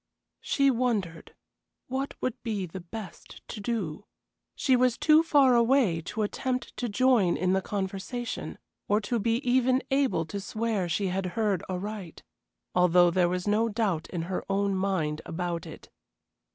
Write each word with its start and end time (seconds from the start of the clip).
She 0.39 0.71
wondered, 0.71 1.35
what 1.87 2.15
would 2.21 2.33
be 2.41 2.65
the 2.65 2.79
best 2.79 3.47
to 3.49 3.59
do. 3.59 4.07
She 4.55 4.75
was 4.75 4.97
too 4.97 5.21
far 5.21 5.53
away 5.53 6.01
to 6.05 6.23
attempt 6.23 6.75
to 6.77 6.89
join 6.89 7.37
in 7.37 7.53
the 7.53 7.61
conversation, 7.61 8.57
or 8.87 8.99
to 9.01 9.19
be 9.19 9.35
even 9.47 9.83
able 9.91 10.25
to 10.25 10.39
swear 10.39 10.89
she 10.89 11.09
had 11.09 11.27
heard 11.37 11.61
aright, 11.69 12.23
although 12.73 13.11
there 13.11 13.29
was 13.29 13.47
no 13.47 13.69
doubt 13.69 14.09
in 14.09 14.23
her 14.23 14.43
own 14.49 14.73
mind 14.73 15.21
about 15.23 15.67
it. 15.67 15.91